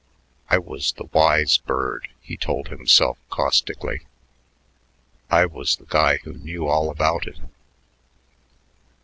"I 0.49 0.57
was 0.57 0.93
the 0.93 1.03
wise 1.13 1.59
bird," 1.59 2.07
he 2.21 2.35
told 2.35 2.69
himself 2.69 3.19
caustically; 3.29 4.07
"I 5.29 5.45
was 5.45 5.75
the 5.75 5.85
guy 5.85 6.17
who 6.23 6.33
knew 6.33 6.67
all 6.67 6.89
about 6.89 7.27
it. 7.27 7.37